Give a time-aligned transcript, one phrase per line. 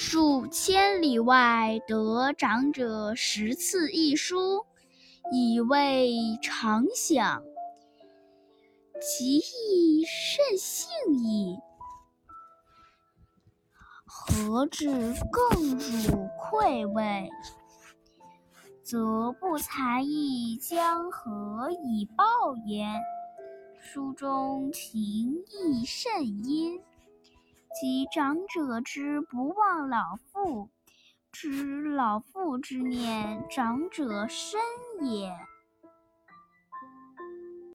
[0.00, 4.64] 数千里外得长者十次一书，
[5.32, 7.42] 以慰常想，
[9.02, 11.58] 其意甚幸矣。
[14.06, 14.88] 何至
[15.32, 17.28] 更辱愧慰？
[18.84, 22.24] 则不才艺将何以报
[22.66, 23.02] 焉？
[23.80, 26.80] 书中情意甚殷。
[27.80, 30.68] 及长者之不忘老父，
[31.30, 34.60] 知老父之念，长者深
[35.00, 35.32] 也。